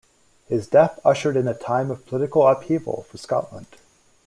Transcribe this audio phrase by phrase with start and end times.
[0.47, 3.67] His death ushered in a time of political upheaval for Scotland.